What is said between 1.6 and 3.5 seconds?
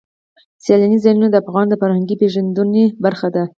د فرهنګي پیژندنې برخه ده.